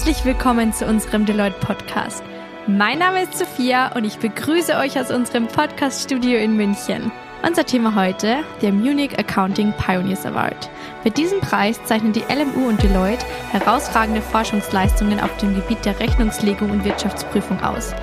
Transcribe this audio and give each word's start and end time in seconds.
Herzlich 0.00 0.24
willkommen 0.24 0.72
zu 0.72 0.86
unserem 0.86 1.26
Deloitte 1.26 1.58
Podcast. 1.60 2.24
Mein 2.66 3.00
Name 3.00 3.24
ist 3.24 3.36
Sophia 3.36 3.94
und 3.94 4.04
ich 4.04 4.16
begrüße 4.16 4.74
euch 4.76 4.98
aus 4.98 5.10
unserem 5.10 5.46
Podcast-Studio 5.46 6.38
in 6.38 6.56
München. 6.56 7.12
Unser 7.46 7.66
Thema 7.66 7.94
heute, 7.94 8.38
der 8.62 8.72
Munich 8.72 9.18
Accounting 9.18 9.74
Pioneers 9.74 10.24
Award. 10.24 10.70
Mit 11.04 11.18
diesem 11.18 11.38
Preis 11.40 11.78
zeichnen 11.84 12.14
die 12.14 12.24
LMU 12.32 12.70
und 12.70 12.82
Deloitte 12.82 13.26
herausragende 13.50 14.22
Forschungsleistungen 14.22 15.20
auf 15.20 15.36
dem 15.36 15.54
Gebiet 15.54 15.84
der 15.84 16.00
Rechnungslegung 16.00 16.70
und 16.70 16.86
Wirtschaftsprüfung 16.86 17.62
aus. 17.62 17.94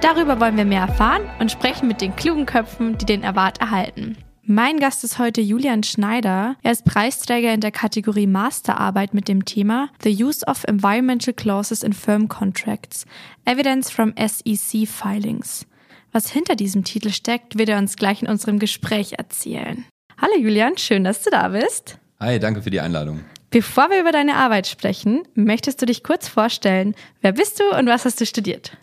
Darüber 0.00 0.40
wollen 0.40 0.56
wir 0.56 0.64
mehr 0.64 0.86
erfahren 0.86 1.28
und 1.38 1.52
sprechen 1.52 1.86
mit 1.86 2.00
den 2.00 2.16
klugen 2.16 2.46
Köpfen, 2.46 2.96
die 2.96 3.04
den 3.04 3.26
Award 3.26 3.60
erhalten. 3.60 4.16
Mein 4.44 4.80
Gast 4.80 5.04
ist 5.04 5.20
heute 5.20 5.40
Julian 5.40 5.84
Schneider. 5.84 6.56
Er 6.64 6.72
ist 6.72 6.84
Preisträger 6.84 7.54
in 7.54 7.60
der 7.60 7.70
Kategorie 7.70 8.26
Masterarbeit 8.26 9.14
mit 9.14 9.28
dem 9.28 9.44
Thema 9.44 9.88
The 10.02 10.24
Use 10.24 10.44
of 10.44 10.64
Environmental 10.64 11.32
Clauses 11.32 11.84
in 11.84 11.92
Firm 11.92 12.26
Contracts, 12.26 13.04
Evidence 13.44 13.88
from 13.88 14.12
SEC 14.18 14.88
Filings. 14.88 15.64
Was 16.10 16.28
hinter 16.28 16.56
diesem 16.56 16.82
Titel 16.82 17.10
steckt, 17.10 17.56
wird 17.56 17.68
er 17.68 17.78
uns 17.78 17.94
gleich 17.94 18.20
in 18.20 18.28
unserem 18.28 18.58
Gespräch 18.58 19.12
erzählen. 19.16 19.84
Hallo 20.20 20.34
Julian, 20.36 20.76
schön, 20.76 21.04
dass 21.04 21.22
du 21.22 21.30
da 21.30 21.46
bist. 21.46 21.98
Hi, 22.18 22.40
danke 22.40 22.62
für 22.62 22.70
die 22.70 22.80
Einladung. 22.80 23.20
Bevor 23.50 23.90
wir 23.90 24.00
über 24.00 24.10
deine 24.10 24.34
Arbeit 24.34 24.66
sprechen, 24.66 25.22
möchtest 25.34 25.80
du 25.80 25.86
dich 25.86 26.02
kurz 26.02 26.26
vorstellen. 26.26 26.96
Wer 27.20 27.32
bist 27.32 27.60
du 27.60 27.78
und 27.78 27.86
was 27.86 28.04
hast 28.04 28.20
du 28.20 28.26
studiert? 28.26 28.76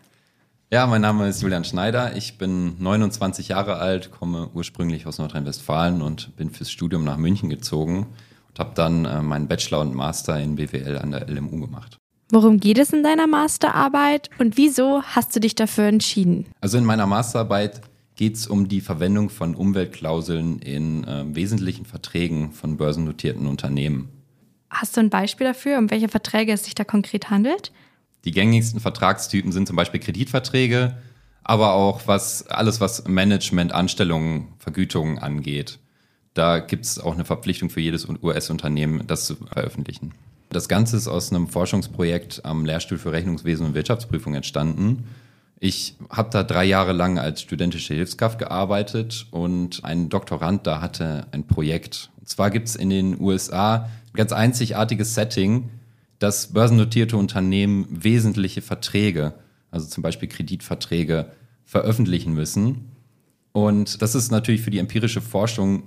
Ja, 0.71 0.85
mein 0.85 1.01
Name 1.01 1.27
ist 1.27 1.41
Julian 1.41 1.63
Schneider. 1.63 2.15
Ich 2.15 2.37
bin 2.37 2.75
29 2.77 3.47
Jahre 3.47 3.77
alt, 3.77 4.11
komme 4.11 4.51
ursprünglich 4.53 5.07
aus 5.07 5.17
Nordrhein-Westfalen 5.17 6.03
und 6.03 6.35
bin 6.37 6.51
fürs 6.51 6.69
Studium 6.69 7.03
nach 7.03 7.17
München 7.17 7.49
gezogen 7.49 8.05
und 8.49 8.59
habe 8.59 8.73
dann 8.75 9.03
äh, 9.05 9.23
meinen 9.23 9.47
Bachelor 9.47 9.79
und 9.81 9.95
Master 9.95 10.39
in 10.39 10.57
BWL 10.57 10.99
an 10.99 11.09
der 11.09 11.27
LMU 11.27 11.59
gemacht. 11.59 11.97
Worum 12.31 12.59
geht 12.59 12.77
es 12.77 12.93
in 12.93 13.01
deiner 13.01 13.25
Masterarbeit 13.25 14.29
und 14.37 14.57
wieso 14.57 15.01
hast 15.01 15.35
du 15.35 15.39
dich 15.39 15.55
dafür 15.55 15.85
entschieden? 15.85 16.45
Also 16.61 16.77
in 16.77 16.85
meiner 16.85 17.07
Masterarbeit 17.07 17.81
geht 18.15 18.35
es 18.35 18.45
um 18.45 18.67
die 18.67 18.81
Verwendung 18.81 19.31
von 19.31 19.55
Umweltklauseln 19.55 20.59
in 20.59 21.03
äh, 21.03 21.23
wesentlichen 21.33 21.87
Verträgen 21.87 22.51
von 22.51 22.77
börsennotierten 22.77 23.47
Unternehmen. 23.47 24.09
Hast 24.69 24.95
du 24.95 25.01
ein 25.01 25.09
Beispiel 25.09 25.47
dafür, 25.47 25.79
um 25.79 25.89
welche 25.89 26.09
Verträge 26.09 26.51
es 26.51 26.65
sich 26.65 26.75
da 26.75 26.83
konkret 26.83 27.31
handelt? 27.31 27.71
Die 28.25 28.31
gängigsten 28.31 28.79
Vertragstypen 28.79 29.51
sind 29.51 29.67
zum 29.67 29.75
Beispiel 29.75 29.99
Kreditverträge, 29.99 30.97
aber 31.43 31.73
auch 31.73 32.01
was, 32.05 32.47
alles, 32.47 32.81
was 32.81 33.07
Management, 33.07 33.71
Anstellungen, 33.71 34.49
Vergütungen 34.59 35.19
angeht. 35.19 35.79
Da 36.33 36.59
gibt 36.59 36.85
es 36.85 36.99
auch 36.99 37.13
eine 37.13 37.25
Verpflichtung 37.25 37.69
für 37.69 37.81
jedes 37.81 38.07
US-Unternehmen, 38.21 39.07
das 39.07 39.25
zu 39.25 39.35
veröffentlichen. 39.35 40.13
Das 40.49 40.67
Ganze 40.67 40.97
ist 40.97 41.07
aus 41.07 41.31
einem 41.31 41.47
Forschungsprojekt 41.47 42.43
am 42.43 42.65
Lehrstuhl 42.65 42.97
für 42.97 43.11
Rechnungswesen 43.11 43.67
und 43.67 43.73
Wirtschaftsprüfung 43.73 44.35
entstanden. 44.35 45.05
Ich 45.59 45.95
habe 46.09 46.29
da 46.31 46.43
drei 46.43 46.65
Jahre 46.65 46.93
lang 46.93 47.19
als 47.19 47.41
studentische 47.41 47.93
Hilfskraft 47.93 48.39
gearbeitet 48.39 49.27
und 49.31 49.83
ein 49.83 50.09
Doktorand 50.09 50.65
da 50.65 50.81
hatte 50.81 51.27
ein 51.31 51.45
Projekt. 51.45 52.09
Und 52.17 52.29
zwar 52.29 52.49
gibt 52.49 52.67
es 52.67 52.75
in 52.75 52.89
den 52.89 53.19
USA 53.19 53.89
ein 54.13 54.13
ganz 54.13 54.31
einzigartiges 54.31 55.13
Setting, 55.13 55.69
dass 56.19 56.53
börsennotierte 56.53 57.17
Unternehmen 57.17 57.87
wesentliche 57.89 58.61
Verträge, 58.61 59.33
also 59.71 59.87
zum 59.87 60.03
Beispiel 60.03 60.29
Kreditverträge, 60.29 61.31
veröffentlichen 61.65 62.33
müssen. 62.33 62.91
Und 63.51 64.01
das 64.01 64.15
ist 64.15 64.31
natürlich 64.31 64.61
für 64.61 64.71
die 64.71 64.79
empirische 64.79 65.21
Forschung 65.21 65.83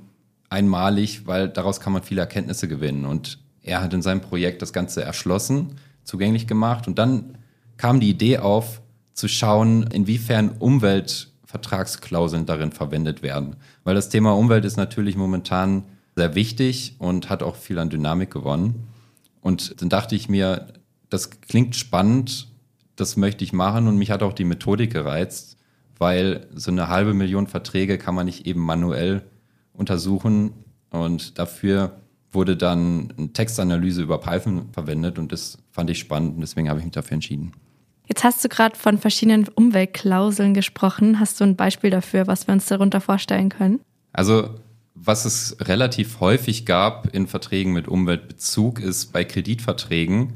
einmalig, 0.49 1.27
weil 1.27 1.49
daraus 1.49 1.81
kann 1.81 1.93
man 1.93 2.03
viele 2.03 2.21
Erkenntnisse 2.21 2.69
gewinnen. 2.69 3.05
Und 3.05 3.39
er 3.63 3.83
hat 3.83 3.95
in 3.95 4.03
seinem 4.03 4.21
Projekt 4.21 4.63
das 4.63 4.73
Ganze 4.73 5.03
erschlossen, 5.03 5.77
zugänglich 6.05 6.47
gemacht. 6.47 6.89
Und 6.89 6.99
dann 6.99 7.39
kam 7.77 8.01
die 8.01 8.11
Idee 8.11 8.39
auf, 8.39 8.81
zu 9.15 9.29
schauen, 9.29 9.89
inwiefern 9.93 10.51
Umweltvertragsklauseln 10.59 12.47
darin 12.47 12.73
verwendet 12.73 13.23
werden. 13.23 13.57
Weil 13.85 13.95
das 13.95 14.09
Thema 14.09 14.33
Umwelt 14.33 14.65
ist 14.65 14.77
natürlich 14.77 15.17
momentan 15.17 15.85
sehr 16.17 16.35
wichtig 16.35 16.97
und 16.99 17.31
hat 17.31 17.43
auch 17.43 17.57
viel 17.57 17.79
an 17.79 17.91
Dynamik 17.91 18.31
gewonnen. 18.31 18.89
Und 19.43 19.83
dann 19.83 19.91
dachte 19.91 20.15
ich 20.15 20.31
mir, 20.31 20.69
das 21.11 21.31
klingt 21.43 21.77
spannend, 21.77 22.49
das 22.97 23.17
möchte 23.17 23.45
ich 23.45 23.53
machen 23.53 23.89
und 23.89 23.99
mich 23.99 24.11
hat 24.11 24.23
auch 24.23 24.33
die 24.33 24.45
Methodik 24.45 24.93
gereizt, 24.93 25.59
weil 25.99 26.49
so 26.55 26.71
eine 26.71 26.89
halbe 26.89 27.13
Million 27.13 27.47
Verträge 27.47 27.99
kann 27.99 28.15
man 28.15 28.27
nicht 28.27 28.47
eben 28.47 28.61
manuell 28.61 29.23
untersuchen 29.75 30.53
und 30.91 31.39
dafür 31.39 31.97
wurde 32.31 32.57
dann 32.57 33.13
eine 33.17 33.33
Textanalyse 33.33 34.03
über 34.03 34.19
Python 34.19 34.71
verwendet 34.73 35.19
und 35.19 35.33
das 35.33 35.59
fand 35.71 35.91
ich 35.91 35.99
spannend 35.99 36.37
und 36.37 36.41
deswegen 36.41 36.69
habe 36.69 36.79
ich 36.79 36.85
mich 36.85 36.95
dafür 36.95 37.15
entschieden. 37.15 37.53
Jetzt 38.07 38.25
hast 38.25 38.45
du 38.45 38.49
gerade 38.49 38.77
von 38.77 38.99
verschiedenen 38.99 39.49
Umweltklauseln 39.49 40.55
gesprochen. 40.55 41.21
Hast 41.21 41.41
du 41.41 41.45
ein 41.45 41.57
Beispiel 41.57 41.91
dafür, 41.91 42.27
was 42.27 42.47
wir 42.47 42.53
uns 42.53 42.67
darunter 42.67 43.01
vorstellen 43.01 43.49
können? 43.49 43.81
Also 44.13 44.55
was 45.05 45.25
es 45.25 45.57
relativ 45.61 46.21
häufig 46.21 46.65
gab 46.65 47.13
in 47.13 47.27
Verträgen 47.27 47.73
mit 47.73 47.89
Umweltbezug, 47.89 48.79
ist 48.79 49.13
bei 49.13 49.25
Kreditverträgen, 49.25 50.35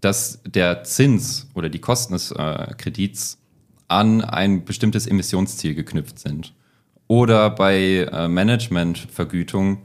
dass 0.00 0.40
der 0.44 0.82
Zins 0.82 1.48
oder 1.54 1.68
die 1.68 1.78
Kosten 1.78 2.14
des 2.14 2.32
äh, 2.32 2.74
Kredits 2.76 3.38
an 3.86 4.22
ein 4.22 4.64
bestimmtes 4.64 5.06
Emissionsziel 5.06 5.74
geknüpft 5.74 6.18
sind. 6.18 6.52
Oder 7.06 7.50
bei 7.50 8.08
äh, 8.10 8.26
Managementvergütung, 8.26 9.78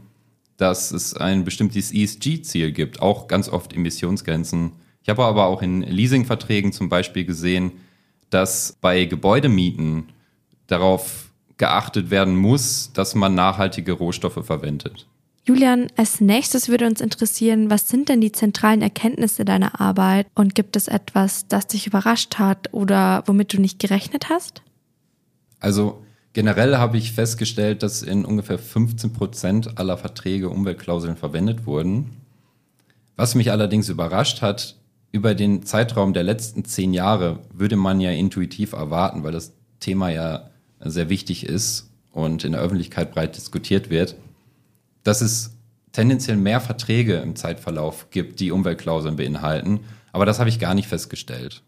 dass 0.56 0.92
es 0.92 1.14
ein 1.14 1.44
bestimmtes 1.44 1.94
ESG-Ziel 1.94 2.72
gibt, 2.72 3.02
auch 3.02 3.28
ganz 3.28 3.48
oft 3.50 3.74
Emissionsgrenzen. 3.74 4.72
Ich 5.04 5.10
habe 5.10 5.26
aber 5.26 5.46
auch 5.46 5.62
in 5.62 5.84
Leasingverträgen 5.84 6.72
zum 6.72 6.90
Beispiel 6.90 7.26
gesehen, 7.26 7.74
dass 8.32 8.76
bei 8.82 9.06
Gebäudemieten 9.06 10.06
darauf 10.66 11.28
geachtet 11.58 12.10
werden 12.10 12.36
muss, 12.36 12.92
dass 12.94 13.16
man 13.16 13.36
nachhaltige 13.36 13.94
Rohstoffe 13.94 14.46
verwendet. 14.46 15.08
Julian, 15.48 15.88
als 15.96 16.20
nächstes 16.20 16.68
würde 16.68 16.86
uns 16.86 17.00
interessieren, 17.00 17.70
was 17.70 17.88
sind 17.88 18.10
denn 18.10 18.20
die 18.20 18.34
zentralen 18.34 18.82
Erkenntnisse 18.82 19.46
deiner 19.46 19.80
Arbeit 19.80 20.28
und 20.36 20.56
gibt 20.56 20.76
es 20.76 20.90
etwas, 20.90 21.48
das 21.48 21.68
dich 21.68 21.88
überrascht 21.88 22.36
hat 22.36 22.74
oder 22.74 23.24
womit 23.28 23.54
du 23.54 23.62
nicht 23.62 23.80
gerechnet 23.80 24.30
hast? 24.30 24.62
Also 25.62 26.04
generell 26.34 26.76
habe 26.76 26.98
ich 26.98 27.14
festgestellt, 27.14 27.82
dass 27.82 28.04
in 28.04 28.26
ungefähr 28.26 28.60
15 28.60 29.14
Prozent 29.14 29.80
aller 29.80 29.98
Verträge 29.98 30.50
Umweltklauseln 30.50 31.16
verwendet 31.16 31.66
wurden. 31.66 32.12
Was 33.16 33.34
mich 33.34 33.50
allerdings 33.50 33.88
überrascht 33.88 34.42
hat, 34.42 34.76
über 35.14 35.34
den 35.34 35.64
Zeitraum 35.64 36.14
der 36.14 36.24
letzten 36.24 36.66
zehn 36.66 36.94
Jahre 36.94 37.40
würde 37.54 37.78
man 37.78 38.02
ja 38.02 38.12
intuitiv 38.12 38.74
erwarten, 38.74 39.24
weil 39.24 39.32
das 39.32 39.54
Thema 39.80 40.10
ja 40.10 40.50
sehr 40.80 41.10
wichtig 41.10 41.46
ist 41.46 41.90
und 42.12 42.44
in 42.44 42.54
der 42.54 42.62
Öffentlichkeit 42.62 43.14
breit 43.14 43.36
diskutiert 43.36 43.90
wird, 43.90 44.16
dass 45.04 45.22
es 45.22 45.52
tendenziell 45.92 46.38
mehr 46.38 46.62
Verträge 46.62 47.16
im 47.18 47.36
Zeitverlauf 47.36 48.10
gibt, 48.12 48.40
die 48.40 48.52
Umweltklauseln 48.52 49.16
beinhalten. 49.16 49.82
Aber 50.12 50.26
das 50.26 50.40
habe 50.40 50.50
ich 50.50 50.60
gar 50.60 50.74
nicht 50.74 50.88
festgestellt. 50.88 51.64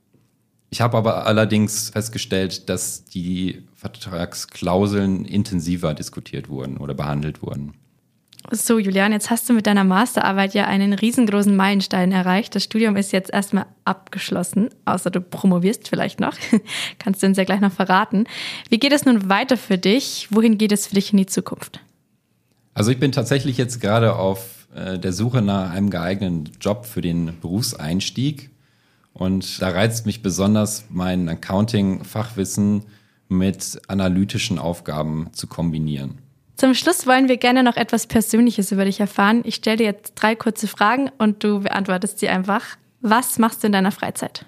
Ich 0.69 0.81
habe 0.81 0.97
aber 0.97 1.25
allerdings 1.25 1.89
festgestellt, 1.89 2.69
dass 2.69 3.05
die 3.05 3.63
Vertragsklauseln 3.73 5.25
intensiver 5.25 5.93
diskutiert 5.93 6.47
wurden 6.49 6.77
oder 6.77 6.93
behandelt 6.93 7.41
wurden. 7.41 7.73
So, 8.51 8.79
Julian, 8.79 9.11
jetzt 9.11 9.29
hast 9.29 9.47
du 9.47 9.53
mit 9.53 9.67
deiner 9.67 9.83
Masterarbeit 9.83 10.55
ja 10.55 10.65
einen 10.65 10.93
riesengroßen 10.93 11.55
Meilenstein 11.55 12.11
erreicht. 12.11 12.55
Das 12.55 12.63
Studium 12.63 12.95
ist 12.95 13.11
jetzt 13.11 13.31
erstmal 13.31 13.67
abgeschlossen, 13.85 14.69
außer 14.85 15.11
du 15.11 15.21
promovierst 15.21 15.87
vielleicht 15.87 16.19
noch. 16.19 16.35
Kannst 16.99 17.21
du 17.21 17.27
uns 17.27 17.37
ja 17.37 17.43
gleich 17.43 17.59
noch 17.59 17.71
verraten. 17.71 18.25
Wie 18.69 18.79
geht 18.79 18.91
es 18.91 19.05
nun 19.05 19.29
weiter 19.29 19.55
für 19.55 19.77
dich? 19.77 20.27
Wohin 20.31 20.57
geht 20.57 20.71
es 20.71 20.87
für 20.87 20.95
dich 20.95 21.11
in 21.11 21.17
die 21.17 21.27
Zukunft? 21.27 21.79
Also 22.73 22.89
ich 22.89 22.99
bin 22.99 23.11
tatsächlich 23.11 23.57
jetzt 23.57 23.81
gerade 23.81 24.15
auf 24.15 24.67
äh, 24.73 24.97
der 24.97 25.13
Suche 25.13 25.43
nach 25.43 25.71
einem 25.71 25.91
geeigneten 25.91 26.49
Job 26.59 26.87
für 26.87 27.01
den 27.01 27.39
Berufseinstieg. 27.41 28.49
Und 29.13 29.61
da 29.61 29.69
reizt 29.69 30.07
mich 30.07 30.23
besonders 30.23 30.85
mein 30.89 31.29
Accounting-Fachwissen 31.29 32.85
mit 33.27 33.79
analytischen 33.87 34.57
Aufgaben 34.57 35.27
zu 35.33 35.45
kombinieren. 35.45 36.17
Zum 36.59 36.73
Schluss 36.73 37.07
wollen 37.07 37.29
wir 37.29 37.37
gerne 37.37 37.63
noch 37.63 37.77
etwas 37.77 38.05
Persönliches 38.05 38.73
über 38.73 38.83
dich 38.83 38.99
erfahren. 38.99 39.43
Ich 39.45 39.55
stelle 39.55 39.77
dir 39.77 39.85
jetzt 39.85 40.15
drei 40.15 40.35
kurze 40.35 40.67
Fragen 40.67 41.09
und 41.17 41.41
du 41.41 41.61
beantwortest 41.61 42.19
sie 42.19 42.27
einfach. 42.27 42.75
Was 42.99 43.39
machst 43.39 43.63
du 43.63 43.67
in 43.67 43.71
deiner 43.71 43.93
Freizeit? 43.93 44.45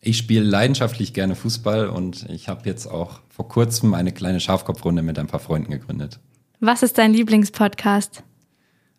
Ich 0.00 0.16
spiele 0.16 0.44
leidenschaftlich 0.44 1.12
gerne 1.12 1.34
Fußball 1.34 1.90
und 1.90 2.24
ich 2.30 2.48
habe 2.48 2.62
jetzt 2.64 2.86
auch 2.86 3.20
vor 3.28 3.48
kurzem 3.48 3.92
eine 3.92 4.12
kleine 4.12 4.40
Schafkopfrunde 4.40 5.02
mit 5.02 5.18
ein 5.18 5.26
paar 5.26 5.40
Freunden 5.40 5.70
gegründet. 5.70 6.20
Was 6.60 6.82
ist 6.82 6.96
dein 6.96 7.12
Lieblingspodcast? 7.12 8.22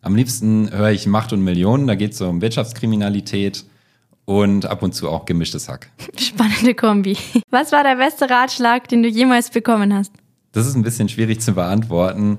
Am 0.00 0.14
liebsten 0.14 0.70
höre 0.70 0.92
ich 0.92 1.08
Macht 1.08 1.32
und 1.32 1.42
Millionen, 1.42 1.88
da 1.88 1.96
geht 1.96 2.12
es 2.12 2.20
um 2.20 2.40
Wirtschaftskriminalität 2.40 3.64
und 4.26 4.66
ab 4.66 4.84
und 4.84 4.94
zu 4.94 5.08
auch 5.08 5.24
gemischtes 5.24 5.68
Hack. 5.68 5.90
Spannende 6.16 6.76
Kombi. 6.76 7.16
Was 7.50 7.72
war 7.72 7.82
der 7.82 7.96
beste 7.96 8.30
Ratschlag, 8.30 8.86
den 8.86 9.02
du 9.02 9.08
jemals 9.08 9.50
bekommen 9.50 9.92
hast? 9.92 10.12
Das 10.54 10.68
ist 10.68 10.76
ein 10.76 10.82
bisschen 10.82 11.08
schwierig 11.08 11.40
zu 11.40 11.52
beantworten, 11.52 12.38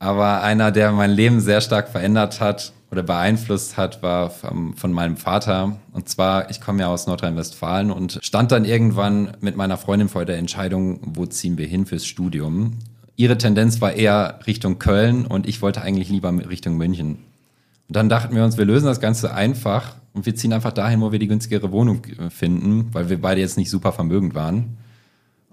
aber 0.00 0.42
einer, 0.42 0.72
der 0.72 0.90
mein 0.90 1.12
Leben 1.12 1.40
sehr 1.40 1.60
stark 1.60 1.88
verändert 1.88 2.40
hat 2.40 2.72
oder 2.90 3.04
beeinflusst 3.04 3.76
hat, 3.76 4.02
war 4.02 4.30
von 4.30 4.92
meinem 4.92 5.16
Vater. 5.16 5.76
Und 5.92 6.08
zwar, 6.08 6.50
ich 6.50 6.60
komme 6.60 6.80
ja 6.80 6.88
aus 6.88 7.06
Nordrhein-Westfalen 7.06 7.92
und 7.92 8.18
stand 8.20 8.50
dann 8.50 8.64
irgendwann 8.64 9.36
mit 9.40 9.56
meiner 9.56 9.76
Freundin 9.76 10.08
vor 10.08 10.24
der 10.24 10.38
Entscheidung, 10.38 10.98
wo 11.14 11.24
ziehen 11.24 11.56
wir 11.56 11.66
hin 11.66 11.86
fürs 11.86 12.04
Studium. 12.04 12.78
Ihre 13.14 13.38
Tendenz 13.38 13.80
war 13.80 13.92
eher 13.92 14.40
Richtung 14.48 14.80
Köln 14.80 15.24
und 15.24 15.46
ich 15.46 15.62
wollte 15.62 15.82
eigentlich 15.82 16.08
lieber 16.08 16.32
Richtung 16.50 16.76
München. 16.76 17.18
Und 17.86 17.96
dann 17.96 18.08
dachten 18.08 18.34
wir 18.34 18.42
uns, 18.42 18.58
wir 18.58 18.64
lösen 18.64 18.86
das 18.86 19.00
Ganze 19.00 19.32
einfach 19.32 19.94
und 20.14 20.26
wir 20.26 20.34
ziehen 20.34 20.52
einfach 20.52 20.72
dahin, 20.72 21.00
wo 21.00 21.12
wir 21.12 21.20
die 21.20 21.28
günstigere 21.28 21.70
Wohnung 21.70 22.02
finden, 22.28 22.88
weil 22.92 23.08
wir 23.08 23.20
beide 23.20 23.40
jetzt 23.40 23.56
nicht 23.56 23.70
super 23.70 23.92
vermögend 23.92 24.34
waren. 24.34 24.78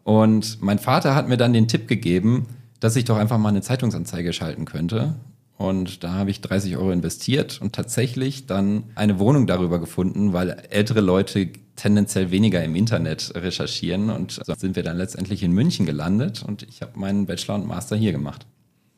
Und 0.09 0.59
mein 0.63 0.79
Vater 0.79 1.13
hat 1.13 1.29
mir 1.29 1.38
dann 1.38 1.53
den 1.53 1.67
Tipp 1.67 1.88
gegeben, 1.88 2.47
dass 2.79 2.95
ich 2.95 3.06
doch 3.06 3.17
einfach 3.17 3.38
mal 3.38 3.50
eine 3.50 3.61
Zeitungsanzeige 3.61 4.33
schalten 4.33 4.65
könnte. 4.65 5.13
Und 5.56 6.03
da 6.03 6.13
habe 6.13 6.31
ich 6.31 6.41
30 6.41 6.77
Euro 6.77 6.89
investiert 6.89 7.61
und 7.61 7.73
tatsächlich 7.73 8.47
dann 8.47 8.85
eine 8.95 9.19
Wohnung 9.19 9.45
darüber 9.45 9.77
gefunden, 9.79 10.33
weil 10.33 10.63
ältere 10.71 11.01
Leute 11.01 11.50
tendenziell 11.75 12.31
weniger 12.31 12.63
im 12.63 12.73
Internet 12.75 13.33
recherchieren. 13.35 14.09
Und 14.09 14.41
so 14.44 14.56
sind 14.56 14.75
wir 14.75 14.81
dann 14.81 14.97
letztendlich 14.97 15.44
in 15.44 15.51
München 15.51 15.85
gelandet 15.85 16.41
und 16.41 16.63
ich 16.63 16.81
habe 16.81 16.97
meinen 16.97 17.27
Bachelor 17.27 17.53
und 17.53 17.67
Master 17.67 17.95
hier 17.95 18.12
gemacht. 18.12 18.47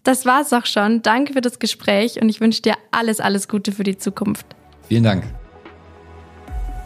Das 0.03 0.25
war's 0.25 0.53
auch 0.53 0.65
schon. 0.65 1.01
Danke 1.01 1.33
für 1.33 1.41
das 1.41 1.59
Gespräch 1.59 2.21
und 2.21 2.29
ich 2.29 2.39
wünsche 2.39 2.61
dir 2.61 2.75
alles, 2.91 3.19
alles 3.19 3.49
Gute 3.49 3.73
für 3.73 3.83
die 3.83 3.97
Zukunft. 3.97 4.45
Vielen 4.87 5.03
Dank. 5.03 5.25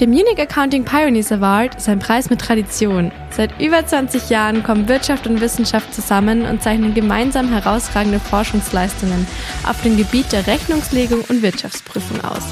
Der 0.01 0.09
Munich 0.09 0.37
Accounting 0.37 0.83
Pioneers 0.83 1.31
Award 1.31 1.75
ist 1.75 1.87
ein 1.87 1.99
Preis 1.99 2.29
mit 2.29 2.41
Tradition. 2.41 3.13
Seit 3.29 3.61
über 3.61 3.87
20 3.87 4.29
Jahren 4.29 4.61
kommen 4.61 4.89
Wirtschaft 4.89 5.25
und 5.25 5.39
Wissenschaft 5.39 5.93
zusammen 5.93 6.41
und 6.41 6.61
zeichnen 6.61 6.93
gemeinsam 6.93 7.47
herausragende 7.47 8.19
Forschungsleistungen 8.19 9.25
auf 9.65 9.81
dem 9.83 9.95
Gebiet 9.95 10.33
der 10.33 10.45
Rechnungslegung 10.47 11.21
und 11.29 11.41
Wirtschaftsprüfung 11.41 12.21
aus. 12.25 12.43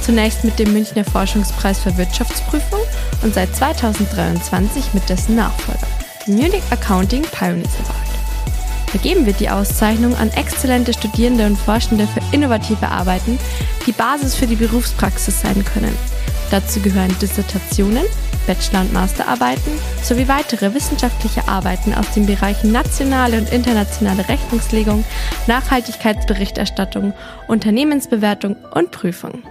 Zunächst 0.00 0.44
mit 0.44 0.60
dem 0.60 0.72
Münchner 0.72 1.02
Forschungspreis 1.04 1.80
für 1.80 1.96
Wirtschaftsprüfung 1.96 2.78
und 3.22 3.34
seit 3.34 3.52
2023 3.56 4.94
mit 4.94 5.08
dessen 5.08 5.34
Nachfolger, 5.34 5.88
dem 6.28 6.36
Munich 6.36 6.62
Accounting 6.70 7.22
Pioneers 7.22 7.80
Award. 7.80 8.12
Vergeben 8.90 9.26
wird 9.26 9.40
die 9.40 9.50
Auszeichnung 9.50 10.14
an 10.14 10.30
exzellente 10.36 10.92
Studierende 10.92 11.46
und 11.46 11.58
Forschende 11.58 12.06
für 12.06 12.20
innovative 12.30 12.86
Arbeiten, 12.86 13.40
die 13.86 13.92
Basis 13.92 14.36
für 14.36 14.46
die 14.46 14.54
Berufspraxis 14.54 15.40
sein 15.40 15.64
können. 15.64 15.96
Dazu 16.52 16.80
gehören 16.80 17.16
Dissertationen, 17.18 18.04
Bachelor- 18.46 18.82
und 18.82 18.92
Masterarbeiten 18.92 19.72
sowie 20.02 20.28
weitere 20.28 20.74
wissenschaftliche 20.74 21.48
Arbeiten 21.48 21.94
aus 21.94 22.10
den 22.10 22.26
Bereichen 22.26 22.72
nationale 22.72 23.38
und 23.38 23.50
internationale 23.50 24.28
Rechnungslegung, 24.28 25.02
Nachhaltigkeitsberichterstattung, 25.46 27.14
Unternehmensbewertung 27.48 28.56
und 28.74 28.90
Prüfung. 28.90 29.42